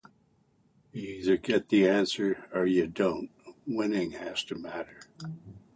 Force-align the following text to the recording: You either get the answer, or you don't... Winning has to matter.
You 0.93 1.03
either 1.09 1.37
get 1.37 1.69
the 1.69 1.87
answer, 1.87 2.49
or 2.51 2.65
you 2.65 2.87
don't... 2.87 3.29
Winning 3.67 4.13
has 4.13 4.43
to 4.45 4.55
matter. 4.55 5.01